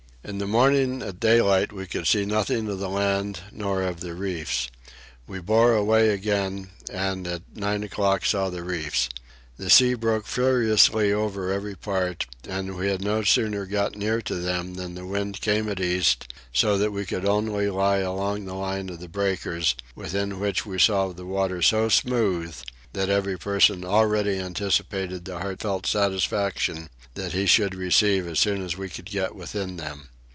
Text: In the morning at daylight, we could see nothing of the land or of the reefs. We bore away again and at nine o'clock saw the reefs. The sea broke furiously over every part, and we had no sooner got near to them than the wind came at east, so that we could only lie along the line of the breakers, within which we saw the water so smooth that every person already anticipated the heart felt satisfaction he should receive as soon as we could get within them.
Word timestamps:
In 0.23 0.37
the 0.37 0.45
morning 0.45 1.01
at 1.01 1.19
daylight, 1.19 1.73
we 1.73 1.87
could 1.87 2.05
see 2.05 2.25
nothing 2.25 2.67
of 2.67 2.77
the 2.77 2.91
land 2.91 3.39
or 3.59 3.81
of 3.81 4.01
the 4.01 4.13
reefs. 4.13 4.69
We 5.25 5.39
bore 5.39 5.73
away 5.73 6.09
again 6.09 6.69
and 6.91 7.25
at 7.25 7.41
nine 7.55 7.81
o'clock 7.81 8.23
saw 8.23 8.51
the 8.51 8.61
reefs. 8.63 9.09
The 9.57 9.71
sea 9.71 9.95
broke 9.95 10.27
furiously 10.27 11.11
over 11.11 11.51
every 11.51 11.73
part, 11.75 12.27
and 12.47 12.77
we 12.77 12.87
had 12.87 13.01
no 13.03 13.23
sooner 13.23 13.65
got 13.65 13.95
near 13.95 14.21
to 14.21 14.35
them 14.35 14.75
than 14.75 14.93
the 14.93 15.07
wind 15.07 15.41
came 15.41 15.67
at 15.67 15.81
east, 15.81 16.31
so 16.53 16.77
that 16.77 16.91
we 16.91 17.03
could 17.03 17.25
only 17.25 17.71
lie 17.71 17.97
along 17.97 18.45
the 18.45 18.53
line 18.53 18.89
of 18.89 18.99
the 18.99 19.09
breakers, 19.09 19.75
within 19.95 20.39
which 20.39 20.67
we 20.67 20.77
saw 20.77 21.07
the 21.11 21.25
water 21.25 21.63
so 21.63 21.89
smooth 21.89 22.55
that 22.93 23.09
every 23.09 23.39
person 23.39 23.83
already 23.83 24.37
anticipated 24.37 25.25
the 25.25 25.39
heart 25.39 25.61
felt 25.61 25.87
satisfaction 25.87 26.89
he 27.31 27.45
should 27.45 27.75
receive 27.75 28.25
as 28.25 28.39
soon 28.39 28.63
as 28.63 28.77
we 28.77 28.87
could 28.89 29.05
get 29.05 29.35
within 29.35 29.75
them. 29.77 30.07